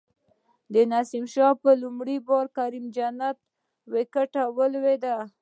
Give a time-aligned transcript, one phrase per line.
[0.73, 3.37] د نسیم شاه په لومړی بال د کریم جنت
[3.93, 5.15] وکټه ولویده